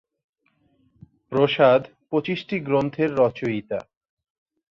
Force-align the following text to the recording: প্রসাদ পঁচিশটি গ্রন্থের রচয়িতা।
প্রসাদ 1.29 1.81
পঁচিশটি 2.09 2.55
গ্রন্থের 2.59 3.09
রচয়িতা। 3.17 3.79